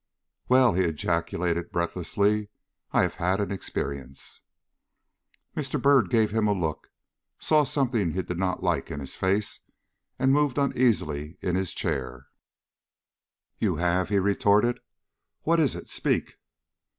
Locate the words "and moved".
10.17-10.57